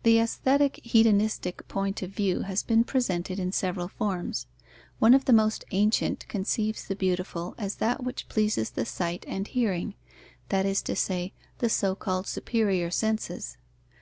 [0.02, 4.46] _The aesthetic hedonistic point of view has been presented in several forms.
[4.98, 9.48] One of the most ancient conceives the beautiful as that which pleases the sight and
[9.48, 9.94] hearing,
[10.50, 13.56] that is to say, the so called superior senses.